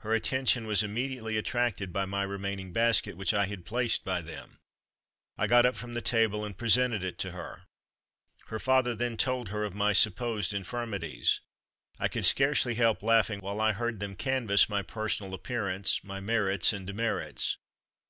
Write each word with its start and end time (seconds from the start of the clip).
Her 0.00 0.12
attention 0.12 0.66
was 0.66 0.82
immediately 0.82 1.38
attracted 1.38 1.90
by 1.90 2.04
my 2.04 2.22
remaining 2.22 2.70
basket, 2.70 3.16
which 3.16 3.32
I 3.32 3.46
had 3.46 3.64
placed 3.64 4.04
by 4.04 4.20
them. 4.20 4.58
I 5.38 5.46
got 5.46 5.64
up 5.64 5.74
from 5.74 5.94
the 5.94 6.02
table 6.02 6.44
and 6.44 6.54
presented 6.54 7.02
it 7.02 7.16
to 7.20 7.30
her. 7.30 7.62
Her 8.48 8.58
father 8.58 8.94
then 8.94 9.16
told 9.16 9.48
her 9.48 9.64
of 9.64 9.74
my 9.74 9.94
supposed 9.94 10.52
infirmities. 10.52 11.40
I 11.98 12.08
could 12.08 12.26
scarcely 12.26 12.74
help 12.74 13.02
laughing 13.02 13.40
while 13.40 13.58
I 13.58 13.72
heard 13.72 14.00
them 14.00 14.16
canvass 14.16 14.68
my 14.68 14.82
personal 14.82 15.32
appearance, 15.32 15.98
my 16.04 16.20
merits 16.20 16.74
and 16.74 16.86
demerits. 16.86 17.56